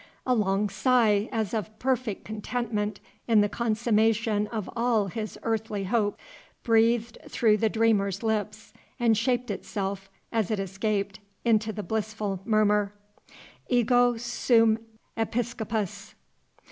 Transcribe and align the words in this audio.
A 0.25 0.33
long 0.33 0.67
sigh, 0.67 1.29
as 1.31 1.53
of 1.53 1.77
perfect 1.77 2.25
content 2.25 2.99
in 3.27 3.41
the 3.41 3.47
consummation 3.47 4.47
of 4.47 4.67
all 4.75 5.09
his 5.09 5.37
earthly 5.43 5.83
hopes, 5.83 6.19
breathed 6.63 7.19
through 7.29 7.57
the 7.57 7.69
dreamer's 7.69 8.23
lips, 8.23 8.73
and 8.99 9.15
shaped 9.15 9.51
itself, 9.51 10.09
as 10.31 10.49
it 10.49 10.59
escaped, 10.59 11.19
into 11.45 11.71
the 11.71 11.83
blissful 11.83 12.41
murmur, 12.45 12.95
Ego 13.69 14.17
sum 14.17 14.79
Episcopus! 15.15 16.15